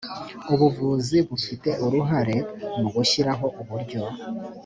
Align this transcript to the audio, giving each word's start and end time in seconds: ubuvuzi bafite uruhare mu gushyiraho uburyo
ubuvuzi 0.53 1.17
bafite 1.29 1.69
uruhare 1.85 2.37
mu 2.79 2.87
gushyiraho 2.95 3.45
uburyo 3.61 4.01